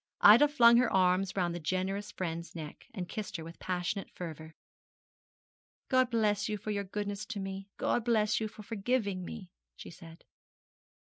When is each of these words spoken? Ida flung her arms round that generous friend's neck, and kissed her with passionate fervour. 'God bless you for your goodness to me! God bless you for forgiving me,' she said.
Ida 0.21 0.47
flung 0.47 0.77
her 0.77 0.91
arms 0.91 1.35
round 1.35 1.53
that 1.53 1.61
generous 1.61 2.11
friend's 2.11 2.55
neck, 2.55 2.87
and 2.91 3.07
kissed 3.07 3.37
her 3.37 3.43
with 3.43 3.59
passionate 3.59 4.09
fervour. 4.09 4.55
'God 5.89 6.09
bless 6.09 6.49
you 6.49 6.57
for 6.57 6.71
your 6.71 6.83
goodness 6.85 7.23
to 7.27 7.39
me! 7.39 7.69
God 7.77 8.03
bless 8.03 8.39
you 8.39 8.47
for 8.47 8.63
forgiving 8.63 9.23
me,' 9.23 9.51
she 9.75 9.91
said. 9.91 10.23